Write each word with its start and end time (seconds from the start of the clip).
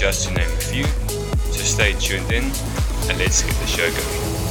just 0.00 0.26
to 0.28 0.32
name 0.32 0.48
a 0.48 0.56
few. 0.56 0.84
So 1.52 1.62
stay 1.62 1.92
tuned 1.92 2.32
in 2.32 2.44
and 2.44 3.18
let's 3.18 3.42
get 3.42 3.54
the 3.56 3.66
show 3.66 3.90
going. 3.90 4.49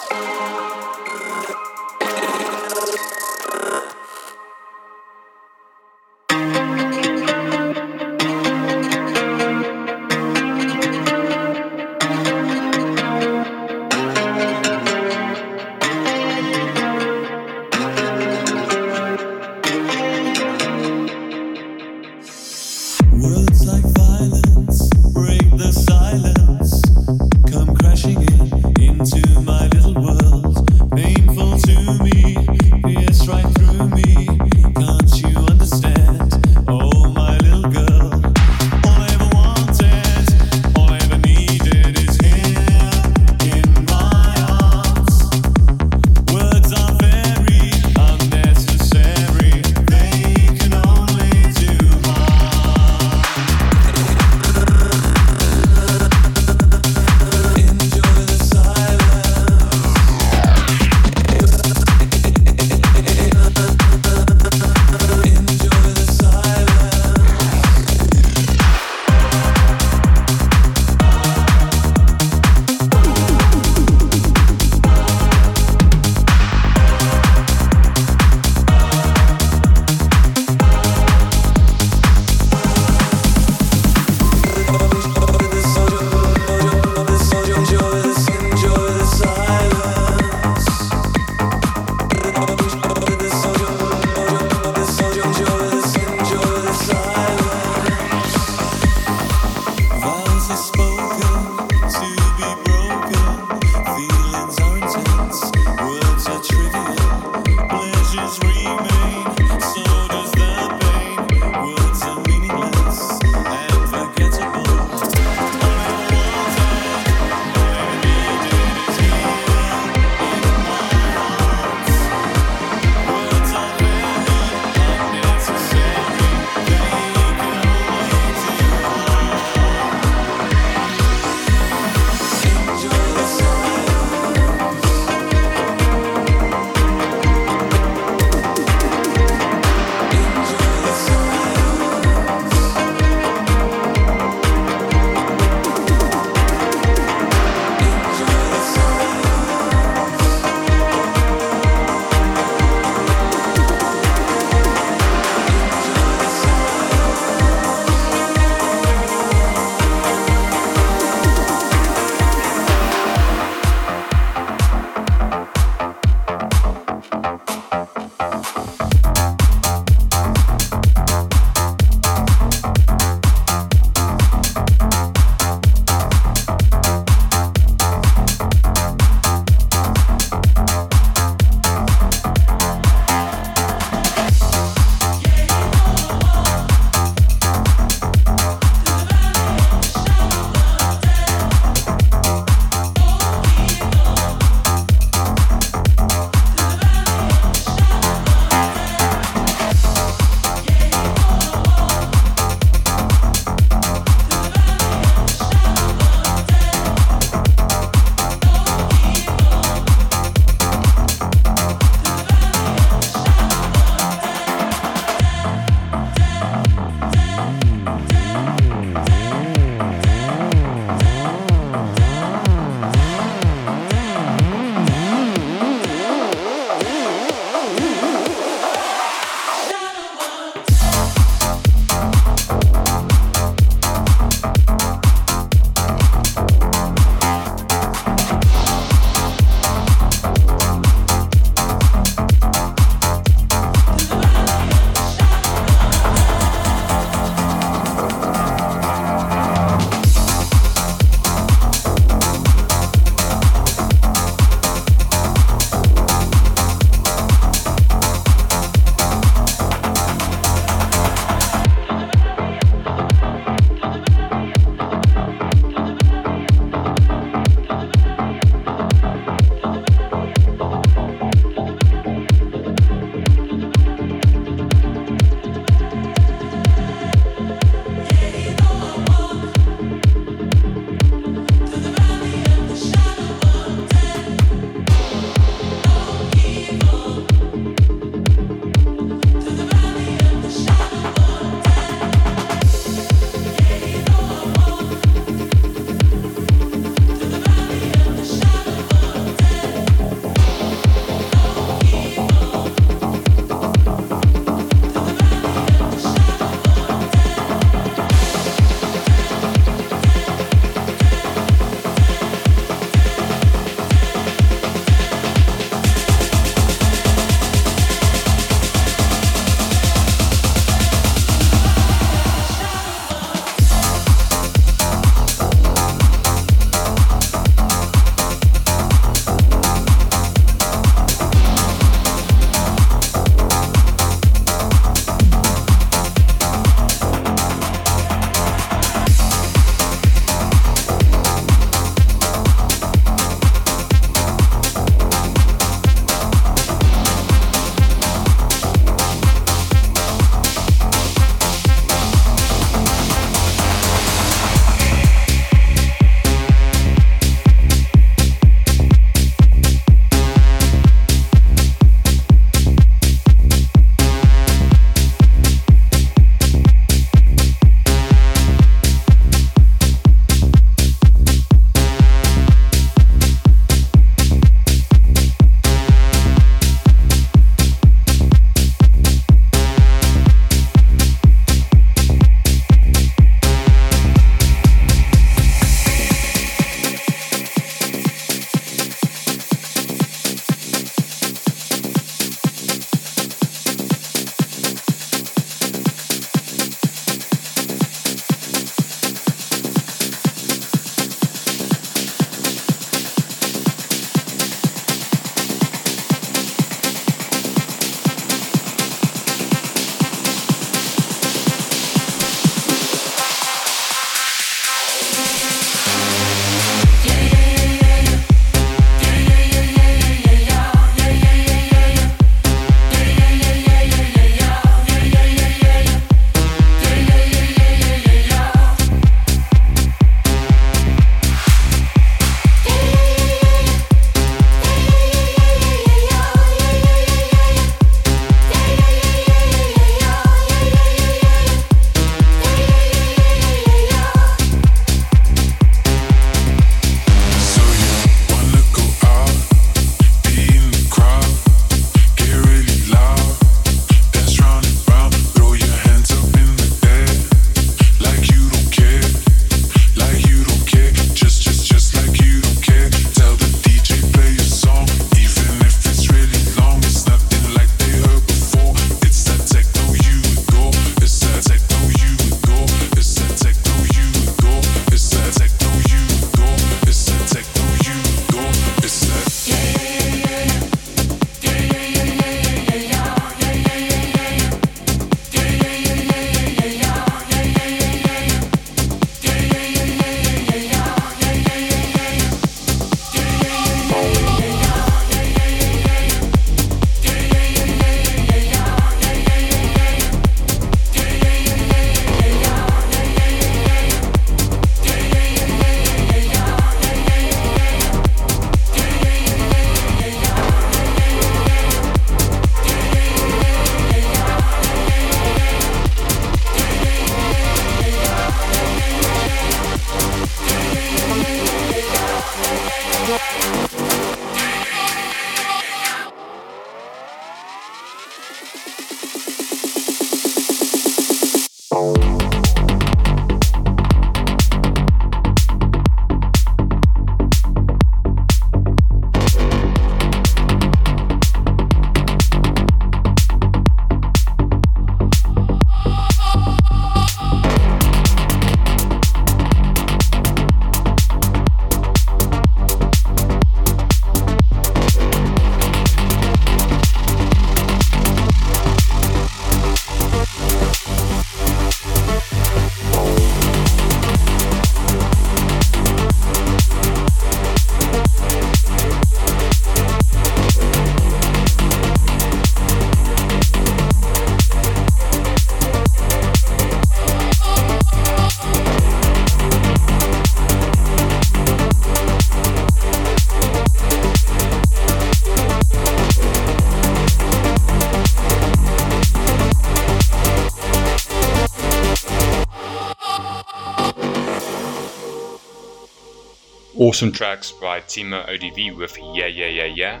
Awesome 596.76 597.10
tracks 597.10 597.50
by 597.50 597.80
Timo 597.80 598.24
ODV 598.28 598.76
with 598.76 598.96
Yeah 598.96 599.26
Yeah 599.26 599.46
Yeah 599.48 599.64
Yeah, 599.64 600.00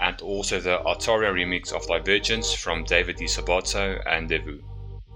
and 0.00 0.18
also 0.22 0.58
the 0.58 0.78
Artaria 0.86 1.30
remix 1.30 1.70
of 1.70 1.86
Divergence 1.86 2.52
from 2.54 2.82
David 2.84 3.16
Di 3.16 3.26
Sabato 3.26 4.02
and 4.06 4.28
Devu. 4.28 4.62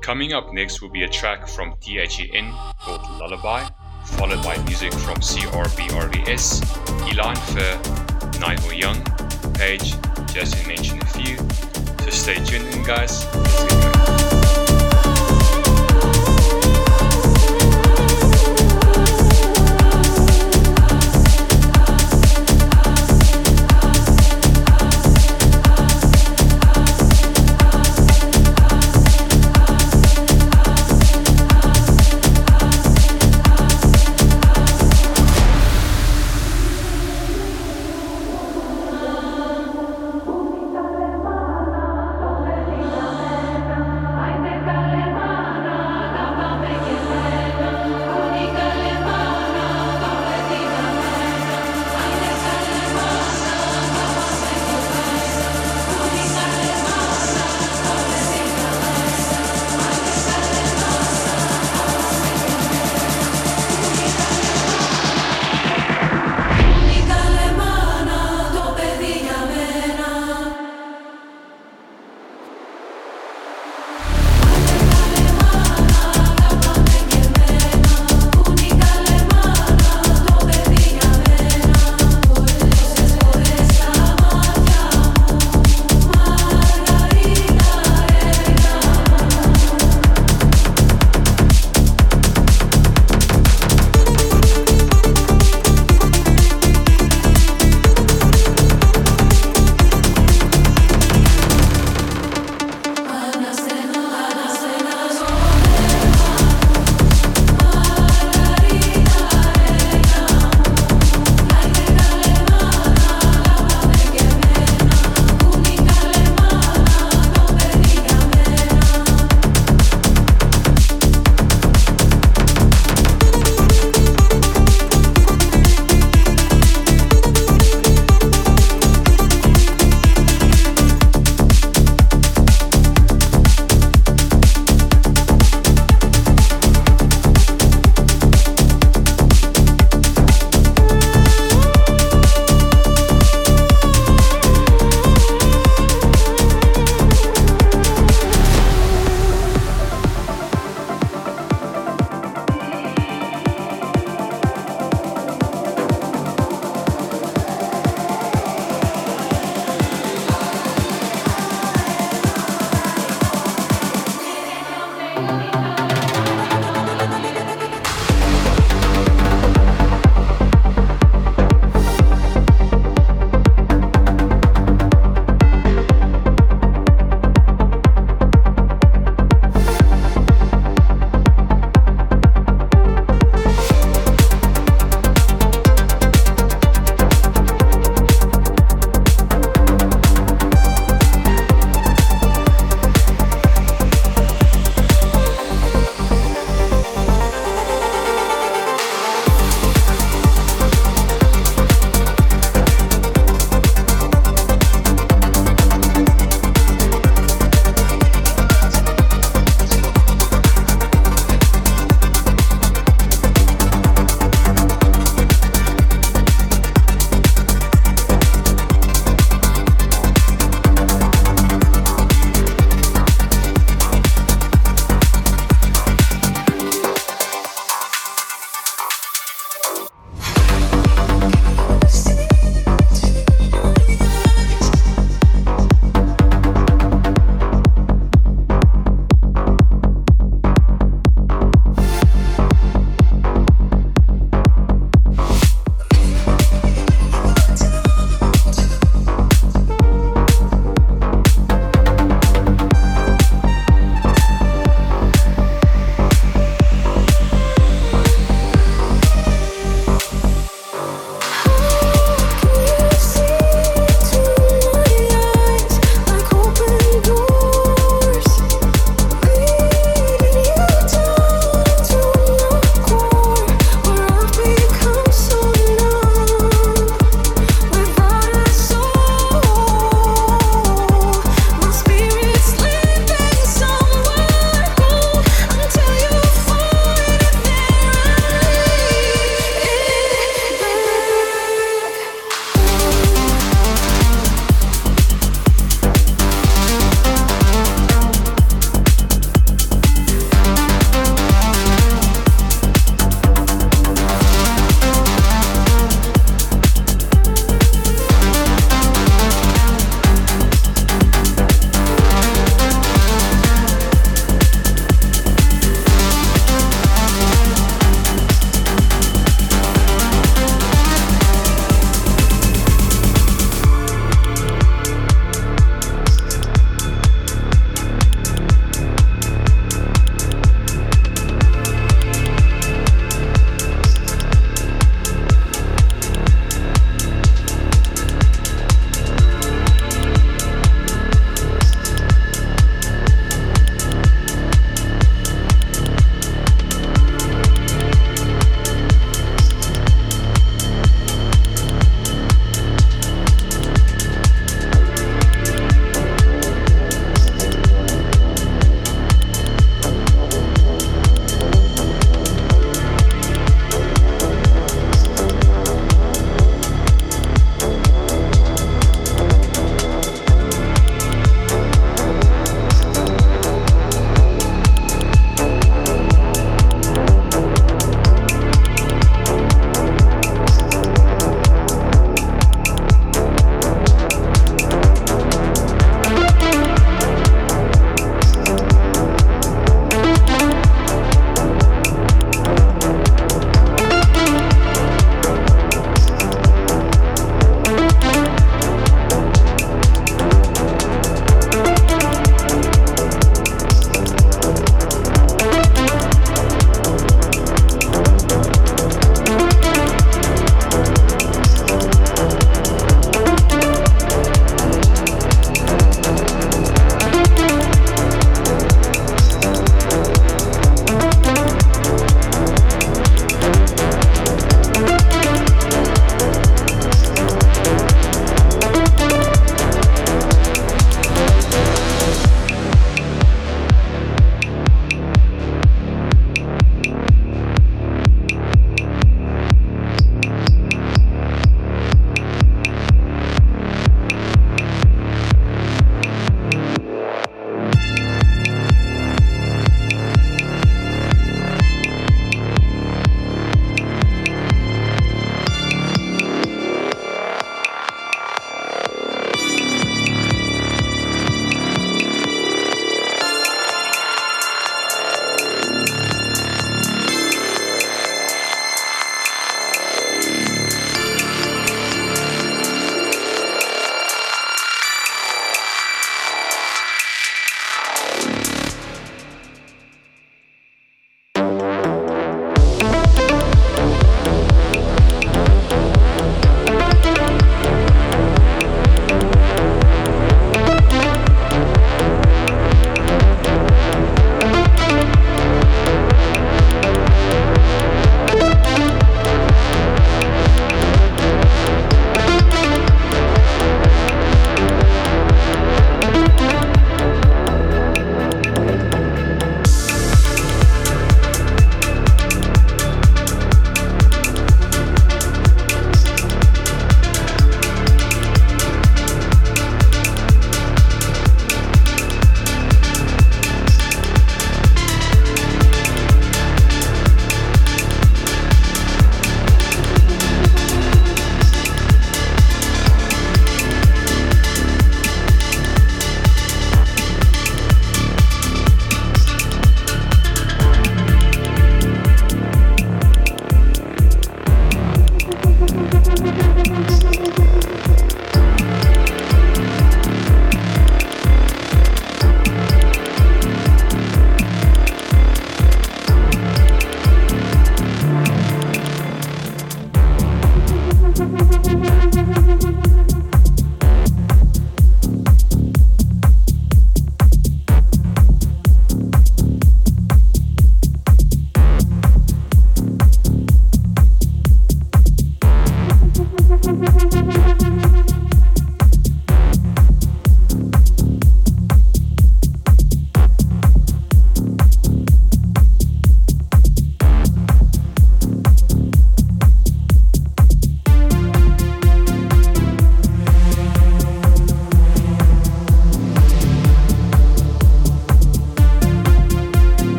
Coming 0.00 0.32
up 0.32 0.52
next 0.54 0.80
will 0.80 0.88
be 0.88 1.02
a 1.02 1.08
track 1.08 1.46
from 1.46 1.74
THEN 1.84 2.52
called 2.80 3.02
Lullaby, 3.20 3.68
followed 4.16 4.42
by 4.42 4.56
music 4.64 4.94
from 4.94 5.18
CRBRDS, 5.18 6.62
Eline 7.12 7.36
Fur, 7.36 8.40
Nigel 8.40 8.72
Young, 8.72 9.04
Page, 9.54 9.94
just 10.32 10.54
to 10.56 10.68
mention 10.68 11.02
a 11.02 11.06
few. 11.06 11.36
So 12.04 12.10
stay 12.10 12.44
tuned 12.44 12.66
in 12.74 12.82
guys. 12.84 14.17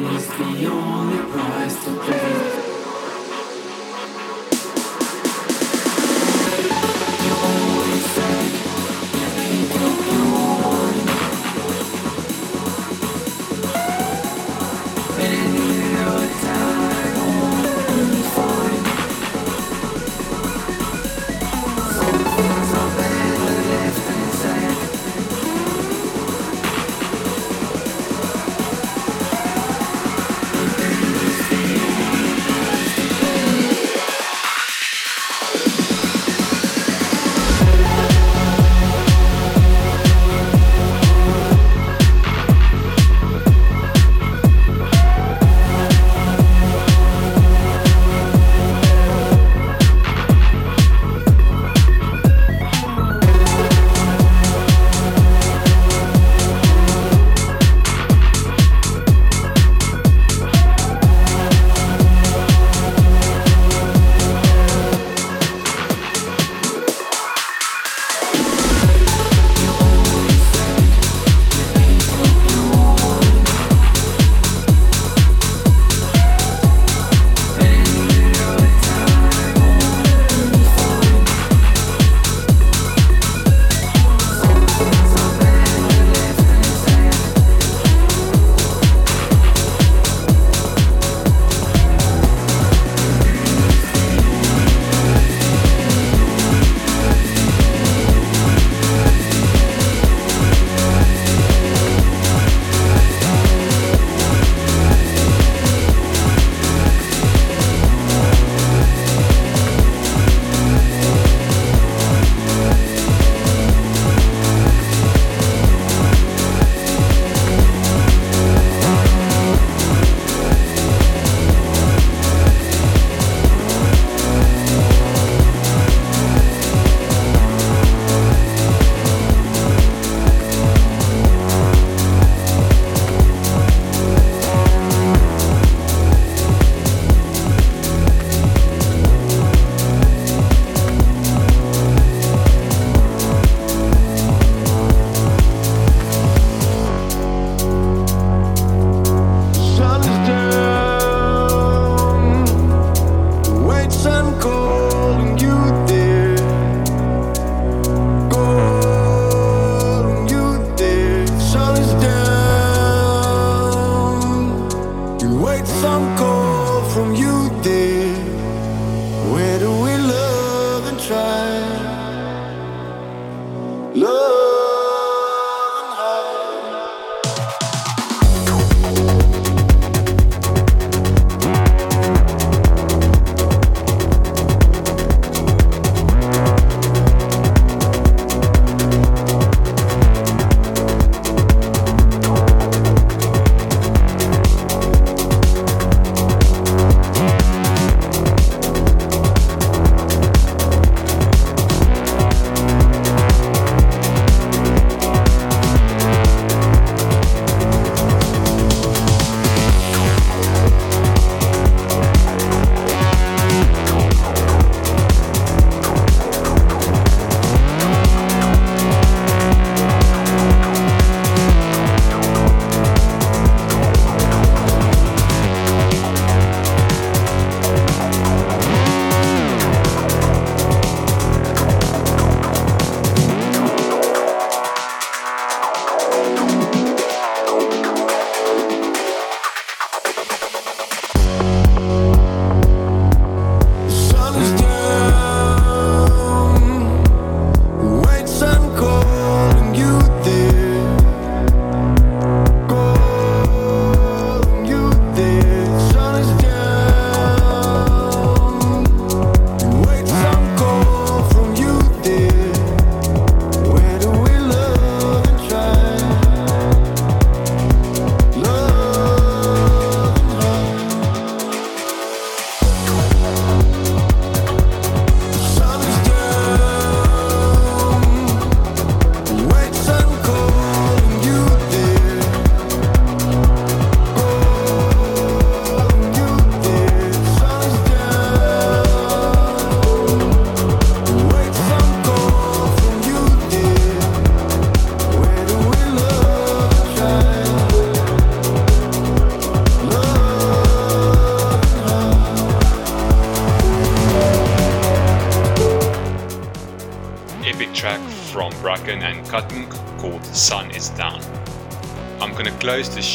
Is 0.00 0.28
the 0.28 0.66
only 0.70 1.18
price 1.32 1.84
to 1.84 1.98
pay. 1.98 2.57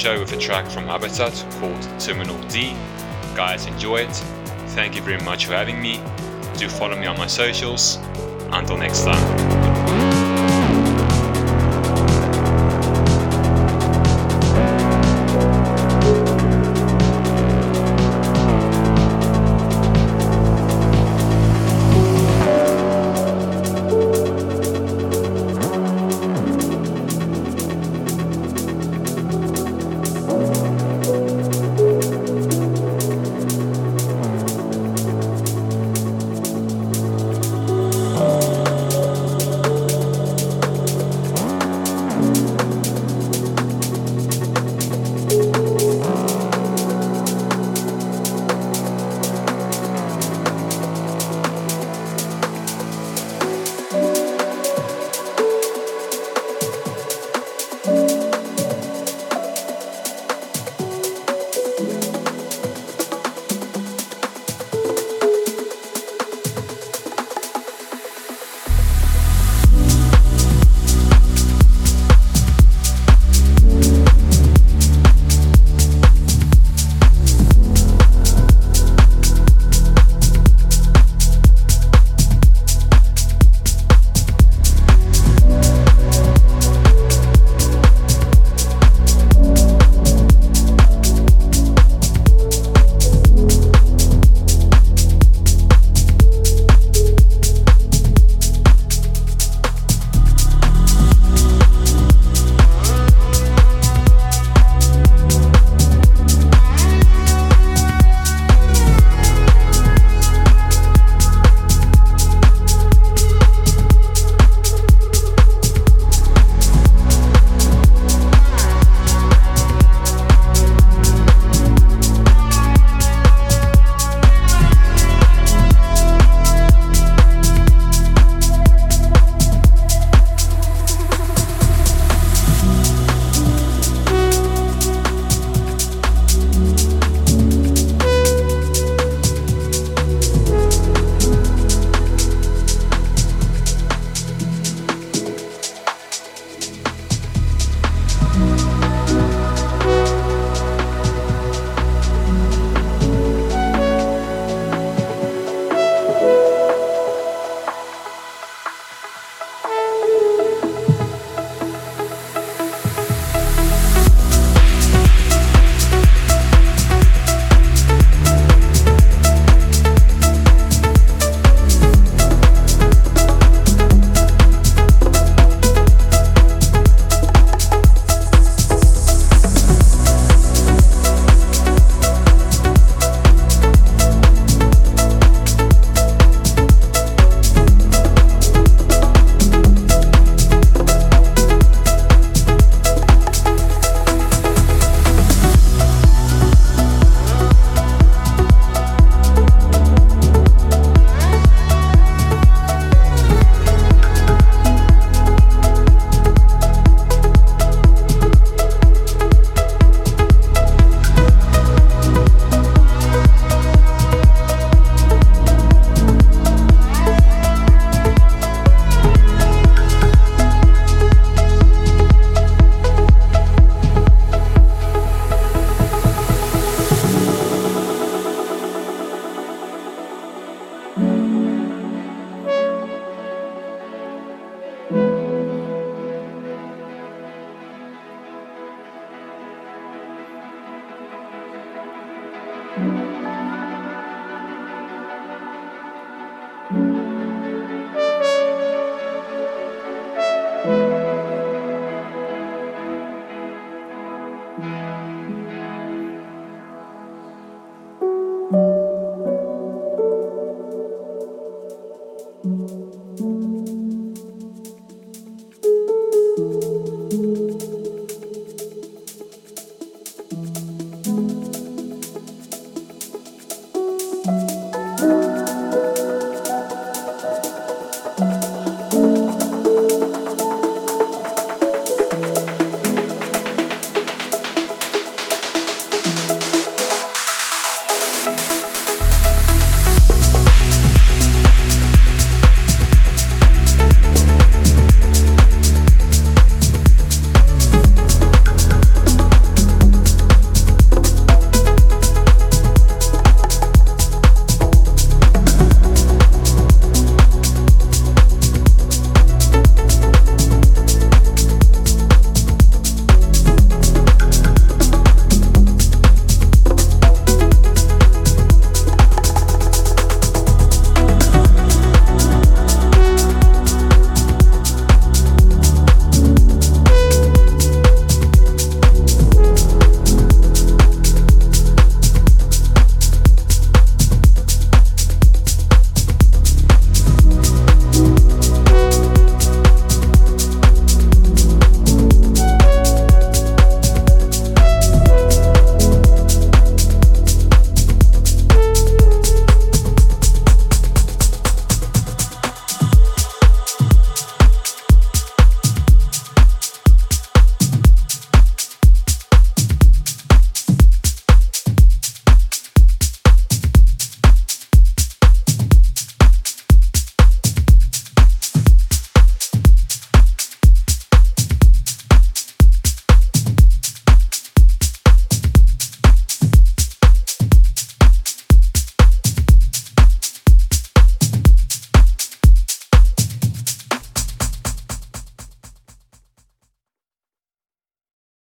Show 0.04 0.20
with 0.20 0.34
a 0.34 0.38
track 0.38 0.70
from 0.70 0.84
Habitat 0.84 1.32
called 1.62 1.82
Terminal 1.98 2.38
D. 2.50 2.76
Guys, 3.38 3.68
enjoy 3.68 4.02
it. 4.02 4.14
Thank 4.76 4.96
you 4.96 5.02
very 5.02 5.24
much 5.24 5.46
for 5.46 5.54
having 5.54 5.82
me. 5.82 6.02
Do 6.58 6.68
follow 6.68 7.00
me 7.00 7.06
on 7.06 7.18
my 7.18 7.28
socials. 7.28 8.00
Until 8.52 8.76
next 8.76 9.06
time. 9.06 9.43